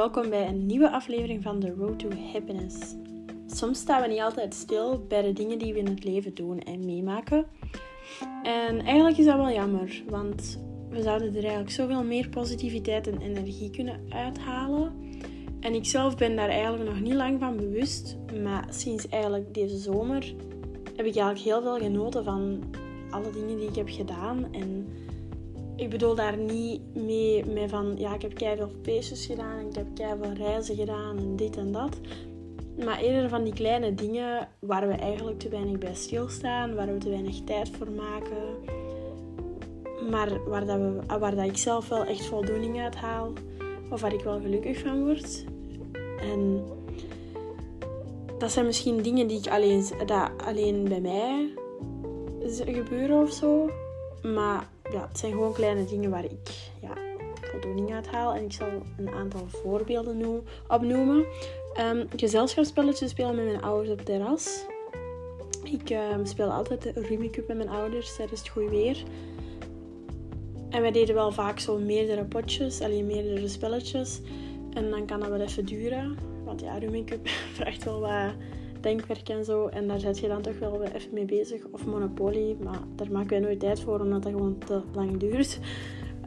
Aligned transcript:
welkom 0.00 0.30
bij 0.30 0.48
een 0.48 0.66
nieuwe 0.66 0.90
aflevering 0.90 1.42
van 1.42 1.60
The 1.60 1.74
Road 1.78 1.98
to 1.98 2.08
Happiness. 2.32 2.94
Soms 3.46 3.78
staan 3.78 4.02
we 4.02 4.08
niet 4.08 4.20
altijd 4.20 4.54
stil 4.54 5.04
bij 5.08 5.22
de 5.22 5.32
dingen 5.32 5.58
die 5.58 5.72
we 5.72 5.78
in 5.78 5.88
het 5.88 6.04
leven 6.04 6.34
doen 6.34 6.58
en 6.58 6.84
meemaken. 6.84 7.46
En 8.42 8.80
eigenlijk 8.80 9.18
is 9.18 9.24
dat 9.24 9.36
wel 9.36 9.50
jammer, 9.50 10.02
want 10.08 10.60
we 10.88 11.02
zouden 11.02 11.28
er 11.28 11.42
eigenlijk 11.42 11.70
zoveel 11.70 12.04
meer 12.04 12.28
positiviteit 12.28 13.06
en 13.06 13.20
energie 13.20 13.70
kunnen 13.70 14.00
uithalen. 14.08 14.92
En 15.60 15.74
ik 15.74 15.84
zelf 15.84 16.16
ben 16.16 16.36
daar 16.36 16.48
eigenlijk 16.48 16.90
nog 16.90 17.00
niet 17.00 17.14
lang 17.14 17.40
van 17.40 17.56
bewust, 17.56 18.16
maar 18.42 18.66
sinds 18.70 19.08
eigenlijk 19.08 19.54
deze 19.54 19.76
zomer 19.76 20.34
heb 20.96 21.06
ik 21.06 21.16
eigenlijk 21.16 21.38
heel 21.38 21.62
veel 21.62 21.78
genoten 21.78 22.24
van 22.24 22.62
alle 23.10 23.30
dingen 23.30 23.56
die 23.56 23.68
ik 23.68 23.76
heb 23.76 23.88
gedaan. 23.88 24.46
En 24.52 24.86
ik 25.80 25.90
bedoel 25.90 26.14
daar 26.14 26.36
niet 26.36 26.80
mee, 26.94 27.44
mee 27.46 27.68
van, 27.68 27.94
ja, 27.96 28.14
ik 28.14 28.22
heb 28.22 28.34
keihard 28.34 28.72
feestjes 28.82 29.26
gedaan 29.26 29.66
ik 29.66 29.74
heb 29.74 29.86
keihard 29.94 30.38
reizen 30.38 30.76
gedaan 30.76 31.36
dit 31.36 31.56
en 31.56 31.72
dat. 31.72 31.96
Maar 32.84 33.00
eerder 33.00 33.28
van 33.28 33.44
die 33.44 33.52
kleine 33.52 33.94
dingen 33.94 34.48
waar 34.58 34.88
we 34.88 34.94
eigenlijk 34.94 35.38
te 35.38 35.48
weinig 35.48 35.78
bij 35.78 35.94
stilstaan, 35.94 36.74
waar 36.74 36.86
we 36.86 36.98
te 36.98 37.08
weinig 37.08 37.44
tijd 37.44 37.70
voor 37.70 37.90
maken. 37.90 38.78
Maar 40.10 40.48
waar, 40.48 40.66
dat 40.66 40.76
we, 40.76 41.18
waar 41.18 41.36
dat 41.36 41.44
ik 41.44 41.56
zelf 41.56 41.88
wel 41.88 42.04
echt 42.04 42.26
voldoening 42.26 42.80
uit 42.80 42.96
haal. 42.96 43.32
Of 43.90 44.00
waar 44.00 44.12
ik 44.12 44.22
wel 44.22 44.40
gelukkig 44.40 44.78
van 44.78 45.04
word. 45.04 45.44
En 46.20 46.62
dat 48.38 48.52
zijn 48.52 48.66
misschien 48.66 49.02
dingen 49.02 49.26
die 49.26 49.38
ik 49.38 49.48
alleen, 49.48 49.84
dat 50.06 50.30
alleen 50.44 50.84
bij 50.84 51.00
mij 51.00 51.48
gebeuren 52.66 53.22
of 53.22 53.32
zo. 53.32 53.70
Maar 54.22 54.68
ja, 54.92 55.06
het 55.08 55.18
zijn 55.18 55.32
gewoon 55.32 55.52
kleine 55.52 55.84
dingen 55.84 56.10
waar 56.10 56.24
ik 56.24 56.70
ja, 56.80 56.92
voldoening 57.40 57.92
uit 57.92 58.06
haal. 58.06 58.34
En 58.34 58.44
ik 58.44 58.52
zal 58.52 58.68
een 58.96 59.10
aantal 59.10 59.46
voorbeelden 59.48 60.44
opnoemen. 60.68 61.24
Um, 61.78 62.06
gezelschapsspelletjes 62.16 63.10
spelen 63.10 63.34
met 63.34 63.44
mijn 63.44 63.62
ouders 63.62 63.90
op 63.90 63.96
het 63.96 64.06
terras. 64.06 64.64
Ik 65.64 65.90
um, 65.90 66.26
speel 66.26 66.50
altijd 66.52 66.82
de 66.82 66.92
Rummikub 66.94 67.48
met 67.48 67.56
mijn 67.56 67.68
ouders 67.68 68.16
tijdens 68.16 68.40
het 68.40 68.48
goede 68.48 68.70
weer. 68.70 69.02
En 70.70 70.80
wij 70.80 70.90
deden 70.90 71.14
wel 71.14 71.32
vaak 71.32 71.58
zo 71.58 71.78
meerdere 71.78 72.24
potjes, 72.24 72.80
alleen 72.80 73.06
meerdere 73.06 73.48
spelletjes. 73.48 74.20
En 74.72 74.90
dan 74.90 75.06
kan 75.06 75.20
dat 75.20 75.28
wel 75.28 75.40
even 75.40 75.64
duren. 75.64 76.16
Want 76.44 76.60
ja, 76.60 76.78
Rummikub 76.78 77.28
vraagt 77.56 77.84
wel 77.84 78.00
wat 78.00 78.32
denkwerk 78.80 79.28
en 79.28 79.44
zo. 79.44 79.66
En 79.66 79.88
daar 79.88 80.00
zit 80.00 80.18
je 80.18 80.28
dan 80.28 80.42
toch 80.42 80.58
wel 80.58 80.82
even 80.82 81.12
mee 81.12 81.24
bezig. 81.24 81.62
Of 81.70 81.86
Monopoly, 81.86 82.56
maar 82.62 82.80
daar 82.94 83.12
maken 83.12 83.30
wij 83.30 83.38
nooit 83.38 83.60
tijd 83.60 83.80
voor, 83.80 84.00
omdat 84.00 84.22
dat 84.22 84.32
gewoon 84.32 84.58
te 84.58 84.80
lang 84.94 85.16
duurt. 85.16 85.58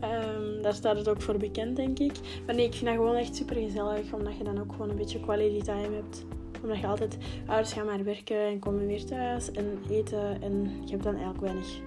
Um, 0.03 0.61
daar 0.61 0.73
staat 0.73 0.97
het 0.97 1.09
ook 1.09 1.21
voor 1.21 1.37
bekend, 1.37 1.75
denk 1.75 1.99
ik. 1.99 2.11
Maar 2.45 2.55
nee, 2.55 2.65
ik 2.65 2.73
vind 2.73 2.85
dat 2.85 2.95
gewoon 2.95 3.15
echt 3.15 3.35
super 3.35 3.55
gezellig, 3.55 4.13
omdat 4.13 4.37
je 4.37 4.43
dan 4.43 4.59
ook 4.59 4.71
gewoon 4.71 4.89
een 4.89 4.95
beetje 4.95 5.19
quality 5.19 5.61
time 5.61 5.95
hebt. 5.95 6.25
Omdat 6.63 6.79
je 6.79 6.87
altijd, 6.87 7.17
ouders 7.47 7.73
gaan 7.73 7.85
maar 7.85 8.03
werken 8.03 8.37
en 8.37 8.59
komen 8.59 8.87
weer 8.87 9.05
thuis 9.05 9.51
en 9.51 9.79
eten. 9.89 10.41
En 10.41 10.71
je 10.85 10.91
hebt 10.91 11.03
dan 11.03 11.15
eigenlijk 11.15 11.43
weinig 11.43 11.81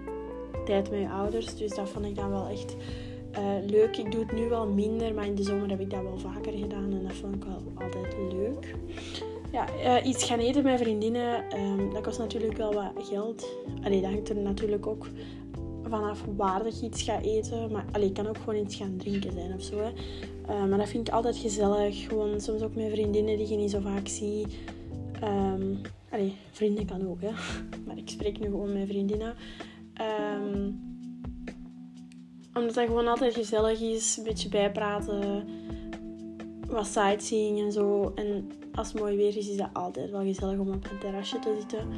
tijd 0.64 0.91
met 0.91 1.01
je 1.01 1.08
ouders. 1.08 1.56
Dus 1.56 1.75
dat 1.75 1.89
vond 1.89 2.06
ik 2.06 2.17
dan 2.17 2.30
wel 2.30 2.48
echt 2.48 2.77
uh, 3.39 3.70
leuk. 3.70 3.97
Ik 3.97 4.12
doe 4.12 4.20
het 4.20 4.33
nu 4.33 4.48
wel 4.48 4.67
minder, 4.67 5.14
maar 5.14 5.27
in 5.27 5.34
de 5.34 5.42
zomer 5.42 5.69
heb 5.69 5.80
ik 5.80 5.91
dat 5.91 6.03
wel 6.03 6.19
vaker 6.19 6.53
gedaan. 6.53 6.92
En 6.92 7.03
dat 7.03 7.12
vond 7.12 7.34
ik 7.34 7.45
wel 7.45 7.73
altijd 7.75 8.17
leuk. 8.33 8.75
Ja, 9.57 9.99
uh, 9.99 10.07
iets 10.07 10.25
gaan 10.25 10.39
eten 10.39 10.62
met 10.62 10.81
vriendinnen, 10.81 11.59
um, 11.59 11.93
dat 11.93 12.03
kost 12.03 12.19
natuurlijk 12.19 12.57
wel 12.57 12.73
wat 12.73 12.93
geld. 12.97 13.47
Allee, 13.85 14.01
dat 14.01 14.11
hangt 14.11 14.29
er 14.29 14.37
natuurlijk 14.37 14.87
ook 14.87 15.07
vanaf 15.83 16.25
waar 16.37 16.63
dat 16.63 16.81
je 16.81 16.87
iets 16.87 17.03
gaat 17.03 17.25
eten. 17.25 17.73
Maar 17.73 17.85
allee, 17.92 18.13
kan 18.13 18.27
ook 18.27 18.36
gewoon 18.36 18.64
iets 18.64 18.77
gaan 18.77 18.97
drinken 18.97 19.33
zijn 19.33 19.55
of 19.55 19.63
zo. 19.63 19.79
Hè. 19.79 19.91
Uh, 20.51 20.64
maar 20.69 20.79
dat 20.79 20.89
vind 20.89 21.08
ik 21.08 21.14
altijd 21.14 21.36
gezellig. 21.36 22.07
Gewoon 22.08 22.41
soms 22.41 22.63
ook 22.63 22.75
met 22.75 22.91
vriendinnen 22.91 23.36
die 23.36 23.48
je 23.48 23.57
niet 23.57 23.70
zo 23.70 23.80
vaak 23.80 24.08
ziet. 24.08 24.55
Um, 25.25 25.80
allee, 26.11 26.36
vrienden 26.51 26.86
kan 26.86 27.09
ook, 27.09 27.20
hè. 27.20 27.30
Maar 27.86 27.97
ik 27.97 28.09
spreek 28.09 28.39
nu 28.39 28.45
gewoon 28.45 28.73
met 28.73 28.89
vriendinnen. 28.89 29.35
Um, 30.41 30.80
omdat 32.55 32.75
dat 32.75 32.86
gewoon 32.86 33.09
altijd 33.09 33.35
gezellig 33.35 33.80
is. 33.80 34.17
Een 34.17 34.25
beetje 34.25 34.48
bijpraten. 34.48 35.45
Wat 36.67 36.87
sightseeing 36.87 37.61
en 37.61 37.73
zo. 37.73 38.13
En 38.15 38.51
als 38.75 38.93
het 38.93 39.01
mooi 39.01 39.17
weer 39.17 39.37
is, 39.37 39.49
is 39.49 39.57
dat 39.57 39.69
altijd 39.73 40.11
wel 40.11 40.23
gezellig 40.23 40.59
om 40.59 40.69
op 40.69 40.91
een 40.91 40.99
terrasje 41.01 41.39
te 41.39 41.57
zitten. 41.59 41.89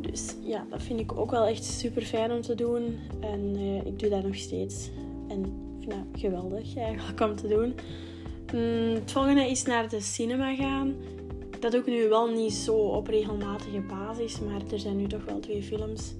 Dus 0.00 0.34
ja, 0.40 0.66
dat 0.70 0.82
vind 0.82 1.00
ik 1.00 1.18
ook 1.18 1.30
wel 1.30 1.46
echt 1.46 1.64
super 1.64 2.02
fijn 2.02 2.32
om 2.32 2.40
te 2.40 2.54
doen. 2.54 2.98
En 3.20 3.56
uh, 3.56 3.86
ik 3.86 3.98
doe 3.98 4.10
dat 4.10 4.22
nog 4.22 4.36
steeds. 4.36 4.90
En 5.28 5.40
ik 5.44 5.88
vind 5.88 5.90
dat 5.90 6.20
geweldig 6.20 6.76
eigenlijk 6.76 7.20
om 7.20 7.36
te 7.36 7.48
doen. 7.48 7.74
Mm, 8.54 8.94
het 8.94 9.12
volgende 9.12 9.50
is 9.50 9.62
naar 9.62 9.88
de 9.88 10.00
cinema 10.00 10.54
gaan. 10.54 10.94
Dat 11.60 11.70
doe 11.72 11.80
ik 11.80 11.86
nu 11.86 12.08
wel 12.08 12.30
niet 12.30 12.52
zo 12.52 12.74
op 12.74 13.06
regelmatige 13.06 13.80
basis. 13.80 14.40
Maar 14.40 14.60
er 14.72 14.78
zijn 14.78 14.96
nu 14.96 15.06
toch 15.06 15.24
wel 15.24 15.40
twee 15.40 15.62
films 15.62 16.14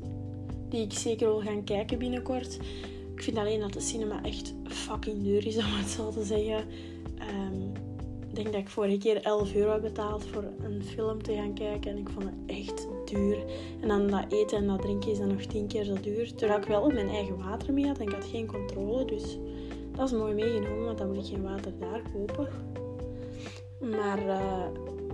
die 0.73 0.83
ik 0.83 0.93
zeker 0.93 1.27
wil 1.27 1.41
gaan 1.41 1.65
kijken 1.65 1.99
binnenkort. 1.99 2.59
Ik 3.15 3.23
vind 3.23 3.37
alleen 3.37 3.61
dat 3.61 3.73
de 3.73 3.81
cinema 3.81 4.23
echt 4.23 4.55
fucking 4.65 5.23
duur 5.23 5.47
is, 5.47 5.57
om 5.65 5.65
het 5.65 5.89
zo 5.89 6.11
te 6.11 6.25
zeggen. 6.25 6.65
Um, 7.19 7.62
denk 8.43 8.55
dat 8.55 8.65
ik 8.65 8.69
vorige 8.69 8.99
keer 8.99 9.23
11 9.23 9.55
euro 9.55 9.73
heb 9.73 9.83
betaald 9.83 10.25
voor 10.27 10.45
een 10.63 10.83
film 10.85 11.23
te 11.23 11.35
gaan 11.35 11.55
kijken. 11.55 11.91
En 11.91 11.99
ik 11.99 12.09
vond 12.09 12.25
het 12.25 12.35
echt 12.59 12.89
duur. 13.05 13.39
En 13.81 13.89
dan 13.89 14.07
dat 14.07 14.25
eten 14.29 14.59
en 14.59 14.67
dat 14.67 14.83
drinken 14.83 15.11
is 15.11 15.19
dan 15.19 15.29
nog 15.29 15.43
10 15.43 15.67
keer 15.67 15.85
zo 15.85 15.95
duur. 16.01 16.35
Terwijl 16.35 16.61
ik 16.61 16.67
wel 16.67 16.91
mijn 16.91 17.09
eigen 17.09 17.39
water 17.39 17.73
mee 17.73 17.87
had 17.87 17.99
en 17.99 18.07
ik 18.07 18.13
had 18.13 18.25
geen 18.25 18.47
controle. 18.47 19.05
Dus 19.05 19.39
dat 19.97 20.13
is 20.13 20.19
mooi 20.19 20.35
meegenomen, 20.35 20.85
want 20.85 20.99
dan 20.99 21.07
moet 21.07 21.17
ik 21.17 21.33
geen 21.33 21.43
water 21.43 21.73
daar 21.79 22.03
kopen. 22.13 22.49
Maar 23.81 24.27
uh, 24.27 24.67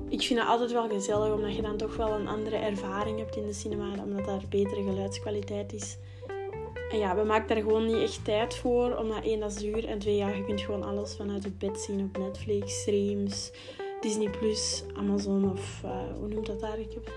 ik 0.08 0.22
vind 0.22 0.38
het 0.38 0.48
altijd 0.48 0.72
wel 0.72 0.88
gezellig, 0.88 1.32
omdat 1.32 1.56
je 1.56 1.62
dan 1.62 1.76
toch 1.76 1.96
wel 1.96 2.10
een 2.10 2.28
andere 2.28 2.56
ervaring 2.56 3.18
hebt 3.18 3.36
in 3.36 3.46
de 3.46 3.52
cinema. 3.52 4.02
Omdat 4.04 4.24
daar 4.24 4.42
betere 4.48 4.82
geluidskwaliteit 4.82 5.72
is. 5.72 5.96
En 6.90 6.98
ja, 6.98 7.16
we 7.16 7.24
maken 7.24 7.48
daar 7.48 7.64
gewoon 7.64 7.86
niet 7.86 8.02
echt 8.02 8.24
tijd 8.24 8.54
voor, 8.54 8.96
omdat 8.96 9.24
één, 9.24 9.40
dat 9.40 9.50
is 9.50 9.56
duur. 9.56 9.84
En 9.84 9.98
twee, 9.98 10.16
ja, 10.16 10.28
je 10.28 10.44
kunt 10.44 10.60
gewoon 10.60 10.82
alles 10.82 11.16
vanuit 11.16 11.44
het 11.44 11.58
bed 11.58 11.80
zien 11.80 12.00
op 12.00 12.18
Netflix, 12.18 12.80
streams, 12.80 13.52
Disney+, 14.00 14.30
Plus, 14.30 14.84
Amazon 14.94 15.50
of... 15.50 15.82
Uh, 15.84 15.90
hoe 16.18 16.28
noemt 16.28 16.46
dat 16.46 16.60
daar? 16.60 16.78
Ik 16.78 16.92
heb 16.92 17.12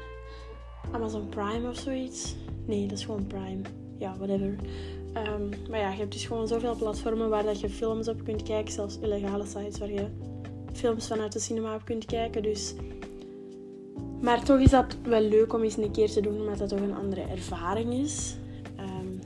Amazon 0.91 1.29
Prime 1.29 1.69
of 1.69 1.77
zoiets. 1.77 2.35
Nee, 2.65 2.87
dat 2.87 2.97
is 2.97 3.05
gewoon 3.05 3.27
Prime. 3.27 3.61
Ja, 3.97 4.15
whatever. 4.17 4.55
Um, 5.13 5.49
maar 5.69 5.79
ja, 5.79 5.91
je 5.91 5.97
hebt 5.97 6.11
dus 6.11 6.25
gewoon 6.25 6.47
zoveel 6.47 6.75
platformen 6.75 7.29
waar 7.29 7.43
dat 7.43 7.59
je 7.59 7.69
films 7.69 8.07
op 8.07 8.23
kunt 8.23 8.43
kijken. 8.43 8.73
Zelfs 8.73 8.99
illegale 9.01 9.45
sites 9.45 9.79
waar 9.79 9.91
je 9.91 10.07
films 10.73 11.07
vanuit 11.07 11.31
de 11.31 11.39
cinema 11.39 11.75
op 11.75 11.85
kunt 11.85 12.05
kijken. 12.05 12.43
Dus... 12.43 12.73
Maar 14.21 14.43
toch 14.43 14.59
is 14.59 14.69
dat 14.69 14.97
wel 15.03 15.21
leuk 15.21 15.53
om 15.53 15.63
eens 15.63 15.77
een 15.77 15.91
keer 15.91 16.09
te 16.11 16.21
doen, 16.21 16.39
omdat 16.39 16.57
dat 16.57 16.69
toch 16.69 16.79
een 16.79 16.95
andere 16.95 17.21
ervaring 17.21 17.93
is. 17.93 18.35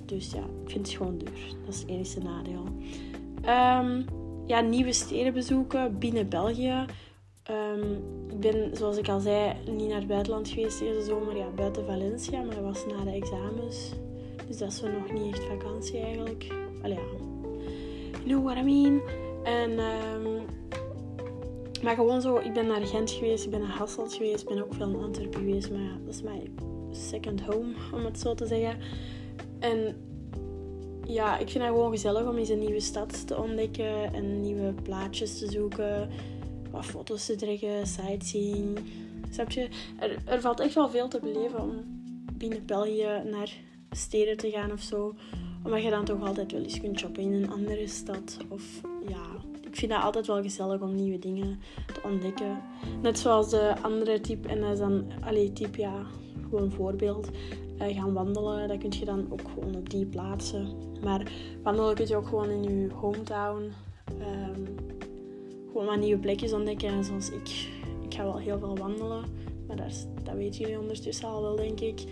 Dus 0.06 0.32
ja, 0.32 0.44
ik 0.64 0.70
vind 0.70 0.88
het 0.88 0.96
gewoon 0.96 1.18
duur. 1.18 1.56
Dat 1.66 1.74
is 1.74 1.80
het 1.80 1.90
enige 1.90 2.20
nadeel. 2.20 2.64
Um, 3.46 4.06
ja, 4.48 4.62
nieuwe 4.62 4.94
steden 4.94 5.34
bezoeken 5.34 6.00
binnen 6.00 6.30
België. 6.30 6.86
Um, 7.52 8.04
ik 8.30 8.40
ben, 8.40 8.78
zoals 8.78 8.98
ik 8.98 9.10
al 9.10 9.20
zei, 9.20 9.54
niet 9.72 9.88
naar 9.88 9.98
het 9.98 10.08
buitenland 10.08 10.50
geweest 10.50 10.80
deze 10.80 11.02
zomer. 11.02 11.38
Ja, 11.38 11.48
buiten 11.56 11.86
Valencia, 11.86 12.42
maar 12.42 12.56
dat 12.56 12.64
was 12.64 12.86
na 12.86 13.04
de 13.04 13.12
examens. 13.12 13.92
Dus 14.48 14.58
dat 14.58 14.72
is 14.72 14.82
nog 14.82 15.12
niet 15.14 15.34
echt 15.34 15.44
vakantie 15.44 16.00
eigenlijk. 16.00 16.48
Allee, 16.82 16.98
ja. 16.98 17.02
You 18.12 18.24
know 18.24 18.44
what 18.44 18.58
I 18.58 18.62
mean? 18.64 19.02
En, 19.44 19.72
um, 19.72 20.46
maar 21.84 21.96
gewoon 21.96 22.22
zo, 22.22 22.38
ik 22.38 22.54
ben 22.54 22.68
naar 22.68 22.86
Gent 22.86 23.12
geweest, 23.12 23.46
ik 23.46 23.52
ben 23.52 23.60
naar 23.60 23.78
Hasselt 23.78 24.14
geweest, 24.14 24.42
ik 24.42 24.48
ben 24.48 24.64
ook 24.64 24.74
veel 24.74 24.90
in 24.90 25.04
Antwerpen 25.04 25.40
geweest. 25.40 25.72
Maar 25.72 25.82
ja, 25.82 25.97
dat 26.06 26.14
is 26.14 26.22
mijn 26.22 26.56
second 26.91 27.41
home, 27.41 27.74
om 27.94 28.06
het 28.06 28.20
zo 28.20 28.34
te 28.34 28.46
zeggen. 28.46 28.79
En 29.59 29.96
ja, 31.07 31.37
ik 31.37 31.49
vind 31.49 31.63
het 31.63 31.73
gewoon 31.73 31.91
gezellig 31.91 32.28
om 32.28 32.37
eens 32.37 32.49
een 32.49 32.59
nieuwe 32.59 32.79
stad 32.79 33.28
te 33.28 33.37
ontdekken 33.37 34.13
en 34.13 34.41
nieuwe 34.41 34.73
plaatjes 34.84 35.37
te 35.37 35.52
zoeken, 35.52 36.09
wat 36.72 36.85
foto's 36.85 37.25
te 37.25 37.35
trekken, 37.35 37.87
sightseeing. 37.87 38.79
Snap 39.29 39.52
je? 39.52 39.67
Er, 39.99 40.17
er 40.25 40.41
valt 40.41 40.59
echt 40.59 40.73
wel 40.73 40.90
veel 40.90 41.07
te 41.07 41.19
beleven 41.19 41.61
om 41.61 41.72
binnen 42.34 42.66
België 42.66 43.22
naar 43.31 43.53
steden 43.91 44.37
te 44.37 44.49
gaan 44.49 44.72
of 44.72 44.81
zo. 44.81 45.16
Omdat 45.63 45.84
je 45.84 45.90
dan 45.90 46.05
toch 46.05 46.23
altijd 46.23 46.52
wel 46.52 46.61
eens 46.61 46.79
kunt 46.79 46.99
shoppen 46.99 47.23
in 47.23 47.34
een 47.34 47.52
andere 47.52 47.87
stad. 47.87 48.37
Of 48.49 48.81
ja, 49.07 49.25
ik 49.67 49.75
vind 49.75 49.91
dat 49.91 50.02
altijd 50.02 50.28
wel 50.28 50.41
gezellig 50.41 50.81
om 50.81 50.96
nieuwe 50.96 51.19
dingen 51.19 51.59
te 51.93 52.02
ontdekken. 52.03 52.61
Net 53.02 53.19
zoals 53.19 53.49
de 53.49 53.75
andere 53.81 54.22
tip, 54.22 54.46
en 54.46 54.61
dat 54.61 54.72
is 54.72 54.79
dan, 54.79 55.05
allee, 55.23 55.53
tip 55.53 55.75
ja, 55.75 56.05
gewoon 56.49 56.72
voorbeeld. 56.72 57.29
Uh, 57.82 57.98
gaan 57.98 58.14
wandelen, 58.14 58.68
dat 58.68 58.78
kun 58.78 58.92
je 59.00 59.06
dan 59.06 59.28
ook 59.30 59.42
gewoon 59.54 59.76
op 59.76 59.90
die 59.90 60.06
plaatsen. 60.06 60.68
Maar 61.04 61.32
wandelen 61.64 61.96
kun 61.96 62.08
je 62.08 62.16
ook 62.16 62.28
gewoon 62.28 62.50
in 62.50 62.64
je 62.64 62.90
hometown. 62.94 63.72
Um, 64.20 64.76
gewoon 65.68 65.86
wat 65.86 66.00
nieuwe 66.00 66.22
plekjes 66.22 66.54
ontdekken. 66.54 67.04
Zoals 67.04 67.30
ik. 67.30 67.70
Ik 68.04 68.14
ga 68.14 68.24
wel 68.24 68.38
heel 68.38 68.60
veel 68.60 68.78
wandelen. 68.78 69.24
Maar 69.68 69.76
dat, 69.76 70.08
dat 70.24 70.36
weten 70.36 70.60
jullie 70.60 70.80
ondertussen 70.80 71.28
al 71.28 71.42
wel, 71.42 71.56
denk 71.56 71.80
ik. 71.80 72.04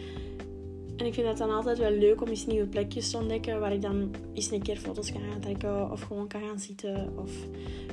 En 0.98 1.06
ik 1.06 1.14
vind 1.14 1.28
het 1.28 1.38
dan 1.38 1.50
altijd 1.50 1.78
wel 1.78 1.92
leuk 1.92 2.22
om 2.22 2.28
eens 2.28 2.46
nieuwe 2.46 2.68
plekjes 2.68 3.10
te 3.10 3.18
ontdekken 3.18 3.60
waar 3.60 3.74
ik 3.74 3.82
dan 3.82 4.12
eens 4.34 4.52
een 4.52 4.62
keer 4.62 4.78
foto's 4.78 5.12
kan 5.12 5.22
gaan 5.22 5.40
trekken 5.40 5.92
of 5.92 6.02
gewoon 6.02 6.28
kan 6.28 6.42
gaan 6.42 6.60
zitten. 6.60 7.14
Of 7.18 7.32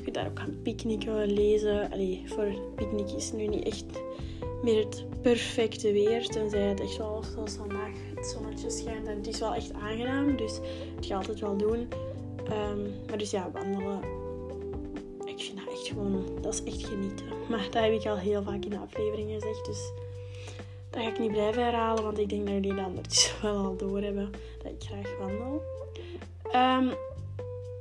je 0.05 0.11
daar 0.11 0.27
ook 0.27 0.39
gaan 0.39 0.57
picknicken, 0.63 1.33
lezen. 1.33 1.91
Allee, 1.91 2.23
voor 2.27 2.47
picknick 2.75 3.11
is 3.11 3.33
nu 3.33 3.47
niet 3.47 3.65
echt 3.65 3.85
meer 4.63 4.85
het 4.85 5.05
perfecte 5.23 5.93
weer. 5.93 6.27
Tenzij 6.27 6.61
het 6.61 6.81
echt 6.81 6.97
wel, 6.97 7.23
zoals 7.35 7.53
vandaag, 7.53 7.91
het 8.15 8.27
zonnetje 8.27 8.71
schijnt. 8.71 9.07
En 9.07 9.17
het 9.17 9.27
is 9.27 9.39
wel 9.39 9.55
echt 9.55 9.73
aangenaam, 9.73 10.37
dus 10.37 10.59
het 10.97 11.07
ga 11.07 11.17
altijd 11.17 11.41
wel 11.41 11.57
doen. 11.57 11.89
Ehm, 12.45 12.83
maar 13.09 13.19
dus 13.19 13.31
ja, 13.31 13.51
wandelen. 13.53 14.01
Ik 15.25 15.41
vind 15.41 15.59
dat 15.59 15.75
echt 15.75 15.87
gewoon, 15.89 16.25
dat 16.41 16.55
is 16.55 16.63
echt 16.65 16.87
genieten. 16.87 17.27
Maar 17.49 17.69
dat 17.71 17.83
heb 17.83 17.93
ik 17.93 18.07
al 18.07 18.17
heel 18.17 18.43
vaak 18.43 18.65
in 18.65 18.71
de 18.71 18.79
aflevering 18.79 19.31
gezegd. 19.33 19.65
Dus 19.65 19.93
dat 20.91 21.03
ga 21.03 21.09
ik 21.09 21.19
niet 21.19 21.33
blijven 21.33 21.65
herhalen, 21.65 22.03
want 22.03 22.19
ik 22.19 22.29
denk 22.29 22.45
dat 22.47 22.55
jullie 22.55 22.75
dat 22.75 22.87
ondertussen 22.87 23.43
wel 23.43 23.57
al 23.57 23.77
doorhebben 23.77 24.31
dat 24.63 24.73
ik 24.73 24.83
graag 24.89 25.19
wandel. 25.19 25.63
Um, 26.55 26.95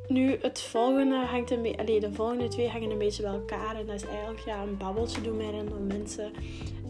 nu, 0.09 0.37
het 0.41 0.61
volgende 0.61 1.15
hangt 1.15 1.51
een 1.51 1.61
beetje... 1.61 1.99
de 1.99 2.13
volgende 2.13 2.47
twee 2.47 2.69
hangen 2.69 2.91
een 2.91 2.97
beetje 2.97 3.23
bij 3.23 3.31
elkaar. 3.31 3.75
En 3.75 3.85
dat 3.85 3.95
is 3.95 4.05
eigenlijk 4.05 4.39
ja, 4.39 4.61
een 4.61 4.77
babbeltje 4.77 5.21
doen 5.21 5.37
met 5.37 5.49
random 5.49 5.87
mensen. 5.87 6.31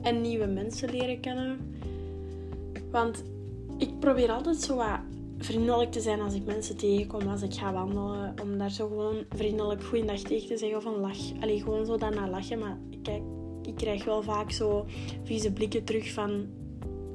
En 0.02 0.22
nieuwe 0.22 0.46
mensen 0.46 0.90
leren 0.90 1.20
kennen. 1.20 1.76
Want 2.92 3.24
ik 3.78 4.00
probeer 4.00 4.32
altijd 4.32 4.58
zo 4.58 4.76
wat 4.76 5.00
vriendelijk 5.38 5.92
te 5.92 6.00
zijn 6.00 6.22
als 6.22 6.34
ik 6.34 6.46
mensen 6.46 6.78
tegenkom, 6.78 7.28
als 7.28 7.42
ik 7.42 7.54
ga 7.54 7.74
wandelen. 7.74 8.34
Om 8.42 8.58
daar 8.58 8.72
zo 8.72 8.88
gewoon 8.88 9.24
vriendelijk 9.30 9.84
goeiedag 9.84 10.20
tegen 10.20 10.48
te 10.48 10.58
zeggen 10.58 10.78
of 10.78 10.86
een 10.86 11.00
lach. 11.00 11.42
Allee, 11.42 11.62
gewoon 11.62 11.86
zo 11.86 11.98
daarna 11.98 12.30
lachen. 12.30 12.60
Maar 12.60 12.78
kijk, 13.02 13.22
ik 13.64 13.76
krijg 13.76 14.06
wel 14.06 14.24
vaak 14.24 14.52
zo 14.52 14.86
vieze 15.24 15.52
blikken 15.52 15.84
terug 15.84 16.12
van... 16.12 16.48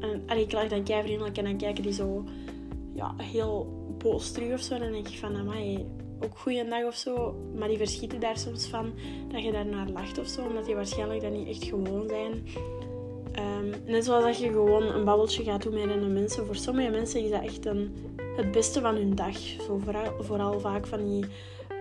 En, 0.00 0.23
allee, 0.27 0.45
ik 0.45 0.53
lach 0.53 0.69
dan 0.69 0.83
kei 0.83 1.03
vriendelijk 1.03 1.39
en 1.39 1.45
dan 1.45 1.57
kijken 1.57 1.83
die 1.83 1.93
zo 1.93 2.25
ja, 2.93 3.15
heel 3.17 3.84
boos 4.05 4.31
terug 4.31 4.53
of 4.53 4.61
zo. 4.61 4.79
Dan 4.79 4.93
denk 4.93 5.09
ik 5.09 5.19
van, 5.19 5.37
amai, 5.37 5.87
ook 6.21 6.39
goeiedag 6.39 6.85
of 6.85 6.95
zo. 6.95 7.35
Maar 7.55 7.69
die 7.69 7.77
verschieten 7.77 8.21
daar 8.21 8.39
soms 8.39 8.67
van 8.67 8.93
dat 9.33 9.43
je 9.43 9.53
daarnaar 9.53 9.89
lacht 9.89 10.19
of 10.19 10.27
zo. 10.27 10.43
Omdat 10.47 10.65
die 10.65 10.75
waarschijnlijk 10.75 11.21
dat 11.21 11.33
niet 11.33 11.49
echt 11.49 11.65
gewoon 11.65 12.09
zijn. 12.09 12.33
Um, 13.39 13.75
net 13.87 14.05
zoals 14.05 14.25
dat 14.25 14.39
je 14.39 14.47
gewoon 14.47 14.83
een 14.83 15.05
babbeltje 15.05 15.45
gaat 15.45 15.62
doen 15.62 15.87
met 15.87 15.97
een 15.97 16.12
mensen. 16.12 16.47
Voor 16.47 16.56
sommige 16.56 16.91
mensen 16.91 17.25
is 17.25 17.31
dat 17.31 17.43
echt 17.43 17.67
een, 17.67 17.95
het 18.37 18.51
beste 18.51 18.81
van 18.81 18.95
hun 18.95 19.15
dag. 19.15 19.37
Vooral, 19.59 20.12
vooral 20.21 20.61
vaak 20.61 20.87
van 20.87 21.05
die 21.05 21.25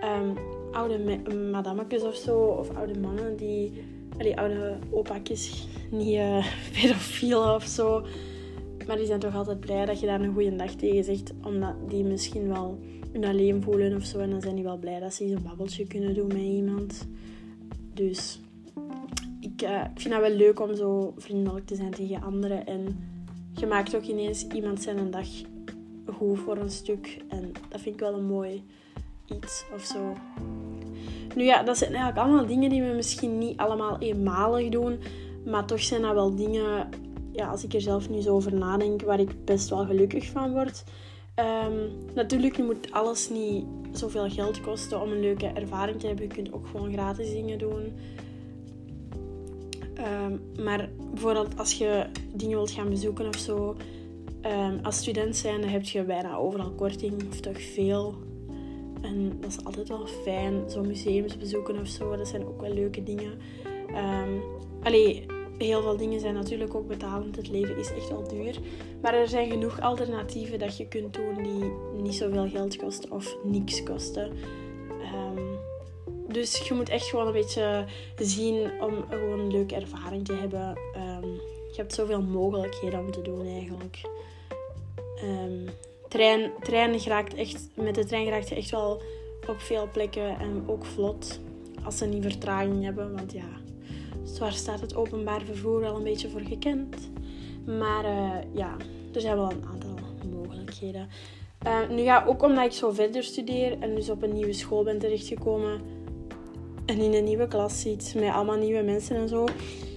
um, 0.04 0.36
oude 0.72 1.20
madammetjes 1.50 2.02
of 2.02 2.14
zo. 2.14 2.38
Of 2.38 2.76
oude 2.76 3.00
mannen 3.00 3.36
die... 3.36 3.92
Die 4.18 4.38
oude 4.38 4.78
opakjes, 4.90 5.66
niet 5.90 6.14
uh, 6.14 6.46
pedofielen 6.80 7.54
of 7.54 7.64
zo. 7.64 8.04
Maar 8.86 8.96
die 8.96 9.06
zijn 9.06 9.20
toch 9.20 9.34
altijd 9.34 9.60
blij 9.60 9.84
dat 9.84 10.00
je 10.00 10.06
daar 10.06 10.20
een 10.20 10.32
goede 10.32 10.56
dag 10.56 10.70
tegen 10.70 11.04
zegt. 11.04 11.32
Omdat 11.42 11.74
die 11.88 12.04
misschien 12.04 12.48
wel 12.48 12.78
hun 13.12 13.24
alleen 13.24 13.62
voelen 13.62 13.96
of 13.96 14.04
zo. 14.04 14.18
En 14.18 14.30
dan 14.30 14.40
zijn 14.40 14.54
die 14.54 14.64
wel 14.64 14.78
blij 14.78 15.00
dat 15.00 15.14
ze 15.14 15.24
eens 15.24 15.32
een 15.32 15.42
babbeltje 15.42 15.86
kunnen 15.86 16.14
doen 16.14 16.26
met 16.26 16.36
iemand. 16.36 17.06
Dus 17.94 18.40
ik, 19.40 19.62
uh, 19.62 19.84
ik 19.94 20.00
vind 20.00 20.14
dat 20.14 20.22
wel 20.22 20.36
leuk 20.36 20.60
om 20.60 20.74
zo 20.74 21.14
vriendelijk 21.16 21.66
te 21.66 21.74
zijn 21.74 21.90
tegen 21.90 22.22
anderen. 22.22 22.66
En 22.66 22.98
je 23.54 23.66
maakt 23.66 23.96
ook 23.96 24.04
ineens 24.04 24.46
iemand 24.46 24.82
zijn 24.82 25.10
dag 25.10 25.26
goed 26.06 26.38
voor 26.38 26.56
een 26.56 26.70
stuk. 26.70 27.22
En 27.28 27.52
dat 27.68 27.80
vind 27.80 27.94
ik 27.94 28.00
wel 28.00 28.14
een 28.14 28.26
mooi 28.26 28.62
iets 29.26 29.64
of 29.74 29.82
zo. 29.84 30.12
Nu 31.36 31.44
ja, 31.44 31.62
dat 31.62 31.78
zijn 31.78 31.90
eigenlijk 31.94 32.26
allemaal 32.26 32.46
dingen 32.46 32.70
die 32.70 32.82
we 32.82 32.94
misschien 32.94 33.38
niet 33.38 33.56
allemaal 33.56 33.98
eenmalig 33.98 34.68
doen. 34.68 34.98
Maar 35.44 35.66
toch 35.66 35.82
zijn 35.82 36.02
dat 36.02 36.14
wel 36.14 36.34
dingen 36.34 36.88
ja, 37.34 37.48
als 37.48 37.64
ik 37.64 37.74
er 37.74 37.80
zelf 37.80 38.10
nu 38.10 38.20
zo 38.20 38.34
over 38.34 38.54
nadenk, 38.54 39.02
waar 39.02 39.20
ik 39.20 39.44
best 39.44 39.68
wel 39.68 39.86
gelukkig 39.86 40.26
van 40.26 40.52
word. 40.52 40.84
Um, 41.66 41.90
natuurlijk 42.14 42.58
moet 42.58 42.92
alles 42.92 43.30
niet 43.30 43.64
zoveel 43.92 44.30
geld 44.30 44.60
kosten 44.60 45.00
om 45.00 45.10
een 45.10 45.20
leuke 45.20 45.46
ervaring 45.46 46.00
te 46.00 46.06
hebben. 46.06 46.26
Je 46.26 46.34
kunt 46.34 46.52
ook 46.52 46.66
gewoon 46.66 46.92
gratis 46.92 47.30
dingen 47.30 47.58
doen. 47.58 47.92
Um, 49.98 50.64
maar 50.64 50.88
bijvoorbeeld 51.10 51.58
als 51.58 51.78
je 51.78 52.06
dingen 52.34 52.56
wilt 52.56 52.70
gaan 52.70 52.88
bezoeken 52.88 53.28
of 53.28 53.36
zo. 53.36 53.76
Um, 54.42 54.78
als 54.82 54.96
student 54.96 55.36
zijn, 55.36 55.60
dan 55.60 55.70
heb 55.70 55.84
je 55.84 56.04
bijna 56.04 56.36
overal 56.36 56.70
korting 56.70 57.28
of 57.30 57.40
toch 57.40 57.62
veel. 57.62 58.14
En 59.02 59.32
dat 59.40 59.50
is 59.50 59.64
altijd 59.64 59.88
wel 59.88 60.06
fijn. 60.06 60.70
Zo 60.70 60.82
museums 60.82 61.36
bezoeken 61.36 61.80
of 61.80 61.86
zo, 61.86 62.16
dat 62.16 62.28
zijn 62.28 62.46
ook 62.46 62.60
wel 62.60 62.74
leuke 62.74 63.02
dingen. 63.02 63.32
Um, 63.88 64.42
allee, 64.82 65.26
heel 65.58 65.82
veel 65.82 65.96
dingen 65.96 66.20
zijn 66.20 66.34
natuurlijk 66.34 66.74
ook 66.74 66.88
betalend. 66.88 67.36
Het 67.36 67.48
leven 67.48 67.78
is 67.78 67.92
echt 67.92 68.08
wel 68.08 68.28
duur. 68.28 68.58
Maar 69.02 69.14
er 69.14 69.28
zijn 69.28 69.50
genoeg 69.50 69.80
alternatieven 69.80 70.58
dat 70.58 70.76
je 70.76 70.88
kunt 70.88 71.14
doen 71.14 71.42
die 71.42 71.70
niet 72.02 72.14
zoveel 72.14 72.48
geld 72.48 72.76
kosten 72.76 73.10
of 73.10 73.36
niks 73.42 73.82
kosten. 73.82 74.32
Ehm, 75.02 75.42
dus 76.28 76.68
je 76.68 76.74
moet 76.74 76.88
echt 76.88 77.06
gewoon 77.06 77.26
een 77.26 77.32
beetje 77.32 77.84
zien 78.16 78.70
om 78.80 79.04
gewoon 79.10 79.40
een 79.40 79.50
leuke 79.50 79.74
ervaring 79.74 80.24
te 80.24 80.34
hebben. 80.34 80.78
Um, 80.96 81.40
je 81.74 81.80
hebt 81.80 81.94
zoveel 81.94 82.22
mogelijkheden 82.22 82.98
om 82.98 83.10
te 83.10 83.22
doen 83.22 83.46
eigenlijk. 83.46 84.00
Um, 85.24 85.64
trein, 86.08 86.50
trein 86.60 87.00
geraakt 87.00 87.34
echt, 87.34 87.68
met 87.74 87.94
de 87.94 88.04
trein 88.04 88.28
raakt 88.28 88.48
je 88.48 88.54
echt 88.54 88.70
wel 88.70 89.02
op 89.48 89.60
veel 89.60 89.88
plekken 89.92 90.38
en 90.38 90.64
ook 90.66 90.84
vlot. 90.84 91.40
Als 91.84 91.98
ze 91.98 92.06
niet 92.06 92.22
vertraging 92.22 92.84
hebben, 92.84 93.16
want 93.16 93.32
ja, 93.32 93.48
Zwaar 94.24 94.52
staat 94.52 94.80
het 94.80 94.94
openbaar 94.94 95.42
vervoer 95.42 95.80
wel 95.80 95.96
een 95.96 96.02
beetje 96.02 96.28
voor 96.28 96.40
gekend. 96.40 97.10
Maar 97.66 98.04
uh, 98.04 98.30
ja, 98.52 98.76
er 99.14 99.20
zijn 99.20 99.36
wel 99.36 99.50
een 99.50 99.64
aantal 99.70 99.94
mogelijkheden. 100.32 101.08
Uh, 101.66 101.88
nu 101.88 102.02
ja, 102.02 102.24
ook 102.26 102.42
omdat 102.42 102.64
ik 102.64 102.72
zo 102.72 102.90
verder 102.90 103.22
studeer 103.22 103.76
en 103.80 103.94
dus 103.94 104.10
op 104.10 104.22
een 104.22 104.32
nieuwe 104.32 104.52
school 104.52 104.84
ben 104.84 104.98
terechtgekomen 104.98 105.80
en 106.86 106.98
in 106.98 107.14
een 107.14 107.24
nieuwe 107.24 107.48
klas 107.48 107.80
zit 107.80 108.14
met 108.18 108.32
allemaal 108.32 108.56
nieuwe 108.56 108.82
mensen 108.82 109.16
en 109.16 109.28
zo, 109.28 109.46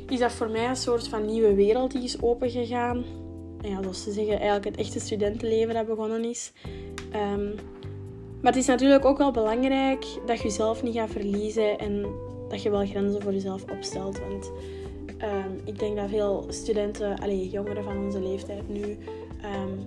is 0.09 0.19
dat 0.19 0.31
voor 0.31 0.50
mij 0.50 0.69
een 0.69 0.75
soort 0.75 1.07
van 1.07 1.25
nieuwe 1.25 1.53
wereld 1.53 1.91
die 1.91 2.03
is 2.03 2.21
opengegaan. 2.21 3.03
En 3.62 3.69
ja, 3.69 3.81
zoals 3.81 4.03
ze 4.03 4.12
zeggen, 4.12 4.35
eigenlijk 4.35 4.65
het 4.65 4.77
echte 4.77 5.00
studentenleven 5.00 5.73
dat 5.73 5.88
begonnen 5.88 6.23
is. 6.23 6.51
Um, 7.33 7.56
maar 8.41 8.51
het 8.51 8.62
is 8.62 8.68
natuurlijk 8.68 9.06
ook 9.06 9.18
wel 9.18 9.31
belangrijk 9.31 10.06
dat 10.25 10.38
je 10.38 10.44
jezelf 10.44 10.83
niet 10.83 10.95
gaat 10.95 11.09
verliezen 11.09 11.80
en 11.80 12.06
dat 12.49 12.61
je 12.61 12.69
wel 12.69 12.85
grenzen 12.85 13.21
voor 13.21 13.33
jezelf 13.33 13.63
opstelt. 13.71 14.19
Want 14.19 14.51
ehm, 15.17 15.51
ik 15.63 15.79
denk 15.79 15.95
dat 15.95 16.09
veel 16.09 16.45
studenten, 16.49 17.19
allez, 17.19 17.51
jongeren 17.51 17.83
van 17.83 18.06
onze 18.06 18.21
leeftijd 18.21 18.69
nu, 18.69 18.81
um, 18.81 19.85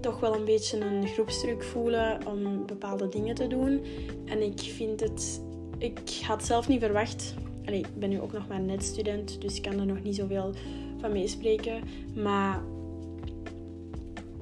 toch 0.00 0.20
wel 0.20 0.34
een 0.34 0.44
beetje 0.44 0.80
een 0.80 1.06
groepsdruk 1.06 1.62
voelen 1.62 2.26
om 2.26 2.66
bepaalde 2.66 3.08
dingen 3.08 3.34
te 3.34 3.46
doen. 3.46 3.80
En 4.24 4.42
ik 4.42 4.60
vind 4.60 5.00
het, 5.00 5.40
ik 5.78 6.20
had 6.26 6.44
zelf 6.44 6.68
niet 6.68 6.80
verwacht. 6.80 7.34
Allee, 7.64 7.80
ik 7.80 7.98
ben 7.98 8.08
nu 8.08 8.20
ook 8.20 8.32
nog 8.32 8.48
maar 8.48 8.60
net 8.60 8.84
student, 8.84 9.40
dus 9.40 9.56
ik 9.56 9.62
kan 9.62 9.78
er 9.78 9.86
nog 9.86 10.02
niet 10.02 10.16
zoveel 10.16 10.52
van 11.00 11.12
meespreken. 11.12 11.82
Maar 12.14 12.62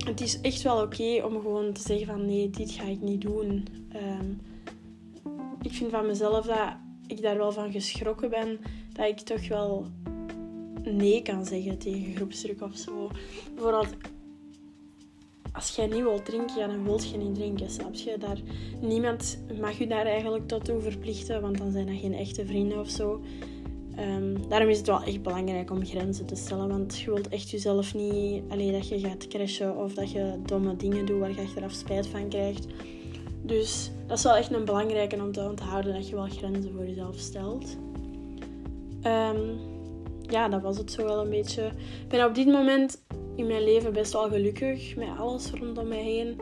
het 0.04 0.20
is 0.20 0.40
echt 0.40 0.62
wel 0.62 0.82
oké 0.82 1.22
om 1.24 1.40
gewoon 1.40 1.72
te 1.72 1.80
zeggen 1.80 2.06
van 2.06 2.26
nee, 2.26 2.50
dit 2.50 2.70
ga 2.70 2.84
ik 2.84 3.00
niet 3.00 3.20
doen. 3.20 3.66
Um, 3.94 4.40
ik 5.62 5.72
vind 5.72 5.90
van 5.90 6.06
mezelf 6.06 6.46
dat 6.46 6.76
ik 7.08 7.22
daar 7.22 7.36
wel 7.36 7.52
van 7.52 7.72
geschrokken 7.72 8.30
ben 8.30 8.58
dat 8.92 9.06
ik 9.06 9.18
toch 9.18 9.48
wel 9.48 9.86
nee 10.84 11.22
kan 11.22 11.44
zeggen 11.44 11.78
tegen 11.78 12.14
groepsdruk 12.14 12.62
of 12.62 12.76
zo. 12.76 13.10
Bijvoorbeeld, 13.54 13.94
als 15.52 15.76
jij 15.76 15.86
niet 15.86 16.02
wilt 16.02 16.24
drinken, 16.24 16.68
dan 16.68 16.84
wilt 16.84 17.10
je 17.10 17.16
niet 17.16 17.34
drinken, 17.34 17.70
snap 17.70 17.94
je? 17.94 18.16
Daar, 18.18 18.38
niemand 18.80 19.38
mag 19.60 19.78
je 19.78 19.86
daar 19.86 20.06
eigenlijk 20.06 20.48
tot 20.48 20.64
toe 20.64 20.80
verplichten, 20.80 21.40
want 21.42 21.58
dan 21.58 21.72
zijn 21.72 21.86
dat 21.86 22.00
geen 22.00 22.14
echte 22.14 22.46
vrienden 22.46 22.78
of 22.78 22.88
zo. 22.88 23.20
Ehm, 23.96 24.36
daarom 24.48 24.68
is 24.68 24.78
het 24.78 24.86
wel 24.86 25.02
echt 25.02 25.22
belangrijk 25.22 25.70
om 25.70 25.86
grenzen 25.86 26.26
te 26.26 26.34
stellen, 26.34 26.68
want 26.68 26.98
je 26.98 27.12
wilt 27.12 27.28
echt 27.28 27.50
jezelf 27.50 27.94
niet 27.94 28.42
alleen 28.48 28.72
dat 28.72 28.88
je 28.88 29.00
gaat 29.00 29.28
crashen 29.28 29.76
of 29.76 29.94
dat 29.94 30.10
je 30.10 30.38
domme 30.42 30.76
dingen 30.76 31.06
doet 31.06 31.18
waar 31.18 31.30
je 31.30 31.40
achteraf 31.40 31.72
spijt 31.72 32.06
van 32.06 32.28
krijgt. 32.28 32.66
Dus 33.48 33.90
dat 34.06 34.18
is 34.18 34.24
wel 34.24 34.36
echt 34.36 34.52
een 34.52 34.64
belangrijke 34.64 35.16
om 35.16 35.32
te 35.32 35.40
onthouden 35.40 35.94
dat 35.94 36.08
je 36.08 36.14
wel 36.14 36.28
grenzen 36.28 36.72
voor 36.72 36.86
jezelf 36.86 37.16
stelt. 37.16 37.76
Ehm, 39.02 39.40
ja, 40.20 40.48
dat 40.48 40.62
was 40.62 40.78
het 40.78 40.92
zo 40.92 41.04
wel 41.04 41.20
een 41.20 41.30
beetje. 41.30 41.64
Ik 42.02 42.08
ben 42.08 42.24
op 42.24 42.34
dit 42.34 42.46
moment 42.46 43.02
in 43.36 43.46
mijn 43.46 43.64
leven 43.64 43.92
best 43.92 44.12
wel 44.12 44.28
gelukkig 44.28 44.96
met 44.96 45.08
alles 45.18 45.50
rondom 45.50 45.88
mij 45.88 46.02
heen. 46.02 46.40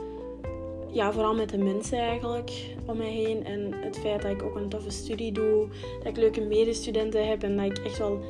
Ja, 0.93 1.13
vooral 1.13 1.35
met 1.35 1.51
de 1.51 1.59
mensen 1.59 1.99
eigenlijk 1.99 2.53
om 2.87 2.97
mij 2.97 3.11
heen. 3.11 3.45
En 3.45 3.73
het 3.73 3.99
feit 3.99 4.23
dat 4.23 4.31
ik 4.31 4.43
ook 4.43 4.57
een 4.57 4.69
toffe 4.69 4.91
studie 4.91 5.33
doe, 5.33 5.69
dat 5.99 6.07
ik 6.07 6.17
leuke 6.17 6.41
medestudenten 6.41 7.29
heb 7.29 7.43
en 7.43 7.57
dat 7.57 7.65
ik 7.65 7.79
echt 7.79 7.99
wel 7.99 8.21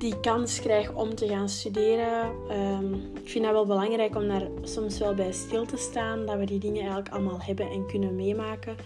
die 0.00 0.20
kans 0.20 0.60
krijg 0.60 0.92
om 0.94 1.14
te 1.14 1.28
gaan 1.28 1.48
studeren. 1.48 2.30
Um, 2.50 2.94
ik 2.94 3.28
vind 3.28 3.44
dat 3.44 3.52
wel 3.52 3.66
belangrijk 3.66 4.16
om 4.16 4.28
daar 4.28 4.48
soms 4.62 4.98
wel 4.98 5.14
bij 5.14 5.32
stil 5.32 5.66
te 5.66 5.76
staan. 5.76 6.26
Dat 6.26 6.38
we 6.38 6.44
die 6.44 6.58
dingen 6.58 6.80
eigenlijk 6.80 7.08
allemaal 7.08 7.40
hebben 7.40 7.70
en 7.70 7.86
kunnen 7.86 8.16
meemaken. 8.16 8.76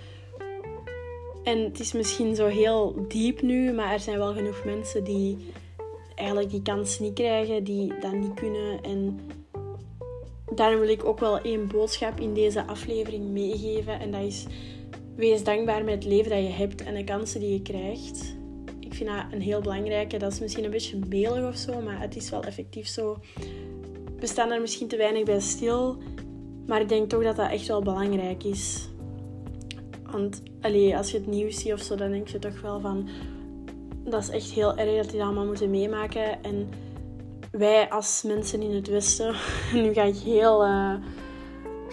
En 1.45 1.59
het 1.59 1.81
is 1.81 1.93
misschien 1.93 2.35
zo 2.35 2.47
heel 2.47 3.07
diep 3.09 3.43
nu, 3.43 3.73
maar 3.73 3.93
er 3.93 4.01
zijn 4.01 4.19
wel 4.19 4.33
genoeg 4.33 4.65
mensen 4.65 5.05
die 5.05 5.39
eigenlijk 6.15 6.51
die 6.51 6.63
kans 6.63 6.99
niet 6.99 7.15
krijgen, 7.15 7.65
die 7.65 7.99
dat 8.01 8.13
niet 8.13 8.35
kunnen. 8.35 8.83
En 8.83 9.21
daarom 10.55 10.81
wil 10.81 10.89
ik 10.89 11.05
ook 11.05 11.21
wel 11.21 11.39
één 11.39 11.69
boodschap 11.69 12.21
in 12.21 12.35
deze 12.35 12.67
aflevering 12.67 13.29
meegeven. 13.29 14.01
En 14.01 14.11
dat 14.11 14.23
is, 14.23 14.47
wees 15.17 15.45
dankbaar 15.45 15.85
met 15.85 15.95
het 15.95 16.05
leven 16.05 16.31
dat 16.31 16.41
je 16.41 16.53
hebt 16.53 16.83
en 16.83 16.95
de 16.95 17.05
kansen 17.05 17.41
die 17.41 17.53
je 17.53 17.63
krijgt. 17.63 18.43
Ik 18.95 19.01
vind 19.01 19.17
dat 19.17 19.33
een 19.33 19.41
heel 19.41 19.61
belangrijke. 19.61 20.19
Dat 20.19 20.33
is 20.33 20.41
misschien 20.41 20.65
een 20.65 20.71
beetje 20.71 20.99
melig 21.09 21.49
of 21.49 21.57
zo, 21.57 21.81
maar 21.81 22.01
het 22.01 22.17
is 22.17 22.31
wel 22.31 22.43
effectief 22.43 22.87
zo. 22.87 23.17
We 24.19 24.27
staan 24.27 24.51
er 24.51 24.61
misschien 24.61 24.89
te 24.89 24.97
weinig 24.97 25.25
bij 25.25 25.41
stil. 25.41 25.97
Maar 26.67 26.81
ik 26.81 26.89
denk 26.89 27.09
toch 27.09 27.23
dat 27.23 27.37
dat 27.37 27.51
echt 27.51 27.67
wel 27.67 27.83
belangrijk 27.83 28.45
is. 28.45 28.89
Want 30.11 30.43
allee, 30.61 30.97
als 30.97 31.11
je 31.11 31.17
het 31.17 31.27
nieuws 31.27 31.61
ziet 31.61 31.73
of 31.73 31.81
zo, 31.81 31.95
dan 31.95 32.11
denk 32.11 32.29
je 32.29 32.39
toch 32.39 32.61
wel 32.61 32.81
van... 32.81 33.09
Dat 34.05 34.23
is 34.23 34.29
echt 34.29 34.51
heel 34.51 34.77
erg 34.77 34.97
dat 34.97 35.11
die 35.11 35.19
dat 35.19 35.27
allemaal 35.27 35.47
moeten 35.47 35.71
meemaken. 35.71 36.43
En 36.43 36.69
wij 37.51 37.91
als 37.91 38.23
mensen 38.23 38.63
in 38.63 38.75
het 38.75 38.89
Westen... 38.89 39.35
Nu 39.83 39.93
ga 39.93 40.03
ik 40.03 40.17
heel 40.17 40.67
uh, 40.67 40.95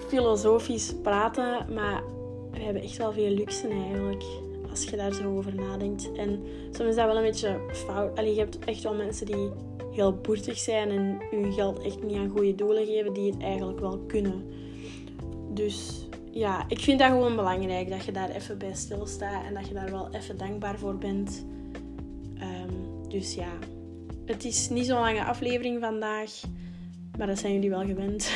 filosofisch 0.08 0.94
praten, 1.02 1.74
maar 1.74 2.04
we 2.52 2.60
hebben 2.60 2.82
echt 2.82 2.98
wel 2.98 3.14
veel 3.14 3.30
luxe 3.30 3.68
eigenlijk. 3.68 4.24
Als 4.72 4.84
je 4.84 4.96
daar 4.96 5.14
zo 5.14 5.38
over 5.38 5.56
nadenkt. 5.56 6.12
En 6.12 6.44
soms 6.72 6.90
is 6.90 6.96
dat 6.96 7.06
wel 7.06 7.18
een 7.18 7.24
beetje 7.24 7.60
fout. 7.72 8.18
Allee, 8.18 8.34
je 8.34 8.40
hebt 8.40 8.60
echt 8.60 8.84
wel 8.84 8.96
mensen 8.96 9.26
die 9.26 9.50
heel 9.92 10.14
boertig 10.14 10.58
zijn 10.58 10.90
en 10.90 11.18
hun 11.32 11.54
geld 11.54 11.80
echt 11.80 12.04
niet 12.04 12.18
aan 12.18 12.30
goede 12.30 12.56
doelen 12.56 12.86
geven, 12.86 13.14
die 13.14 13.32
het 13.32 13.42
eigenlijk 13.42 13.80
wel 13.80 13.98
kunnen. 13.98 14.44
Dus 15.54 16.08
ja, 16.32 16.66
ik 16.68 16.80
vind 16.80 17.00
dat 17.00 17.10
gewoon 17.10 17.36
belangrijk 17.36 17.90
dat 17.90 18.06
je 18.06 18.12
daar 18.12 18.30
even 18.30 18.58
bij 18.58 18.74
stilstaat 18.74 19.46
en 19.46 19.54
dat 19.54 19.68
je 19.68 19.74
daar 19.74 19.92
wel 19.92 20.10
even 20.12 20.38
dankbaar 20.38 20.80
voor 20.80 20.98
bent. 20.98 21.46
Um, 22.36 23.10
dus 23.10 23.34
ja, 23.34 23.52
het 24.26 24.46
is 24.46 24.70
niet 24.70 24.86
zo'n 24.86 25.00
lange 25.00 25.24
aflevering 25.24 25.80
vandaag, 25.80 26.32
maar 27.18 27.28
dat 27.28 27.40
zijn 27.40 27.54
jullie 27.54 27.70
wel 27.70 27.86
gewend. 27.86 28.32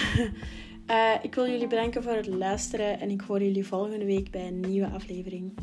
uh, 0.88 1.12
ik 1.27 1.36
wil 1.36 1.48
jullie 1.50 1.68
bedanken 1.68 2.04
voor 2.04 2.13
het 2.13 2.27
luisteren 2.27 3.00
en 3.00 3.10
ik 3.10 3.22
hoor 3.22 3.42
jullie 3.42 3.65
volgende 3.68 4.06
week 4.06 4.32
bij 4.32 4.48
een 4.48 4.60
nieuwe 4.60 4.89
aflevering. 4.89 5.54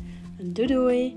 Doei 0.45 0.67
doei! 0.67 1.15